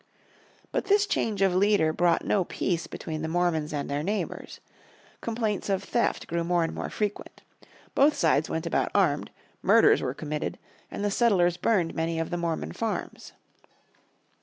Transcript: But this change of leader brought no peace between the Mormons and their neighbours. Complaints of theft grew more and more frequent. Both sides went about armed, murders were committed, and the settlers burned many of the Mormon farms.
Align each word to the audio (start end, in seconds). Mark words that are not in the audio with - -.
But 0.71 0.85
this 0.85 1.05
change 1.05 1.43
of 1.43 1.53
leader 1.53 1.93
brought 1.93 2.25
no 2.25 2.43
peace 2.43 2.87
between 2.87 3.21
the 3.21 3.27
Mormons 3.27 3.71
and 3.71 3.87
their 3.87 4.01
neighbours. 4.01 4.59
Complaints 5.21 5.69
of 5.69 5.83
theft 5.83 6.25
grew 6.25 6.43
more 6.43 6.63
and 6.63 6.73
more 6.73 6.89
frequent. 6.89 7.43
Both 7.93 8.15
sides 8.15 8.49
went 8.49 8.65
about 8.65 8.89
armed, 8.95 9.29
murders 9.61 10.01
were 10.01 10.15
committed, 10.15 10.57
and 10.89 11.05
the 11.05 11.11
settlers 11.11 11.55
burned 11.55 11.93
many 11.93 12.17
of 12.17 12.31
the 12.31 12.37
Mormon 12.37 12.71
farms. 12.71 13.33